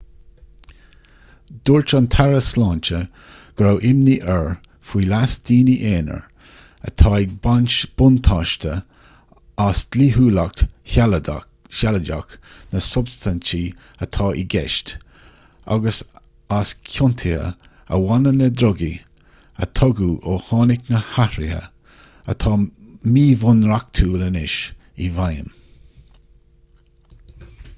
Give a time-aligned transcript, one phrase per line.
[1.69, 2.99] dúirt an taire sláinte
[3.59, 4.47] go raibh imní air
[4.91, 6.23] faoi leas daoine aonair
[6.91, 8.71] atá ag baint buntáiste
[9.65, 10.63] as dlíthiúlacht
[11.81, 12.33] shealadach
[12.73, 13.61] na substaintí
[14.07, 14.95] atá i gceist
[15.77, 16.01] agus
[16.61, 18.91] as ciontuithe a bhaineann le drugaí
[19.67, 21.61] a tugadh ó tháinig na hathruithe
[22.35, 22.57] atá
[23.19, 24.57] míbhunreachtúil anois
[25.09, 25.55] i bhfeidhm